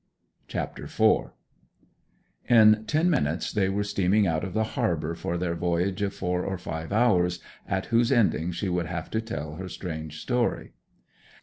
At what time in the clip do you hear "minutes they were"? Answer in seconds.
3.07-3.83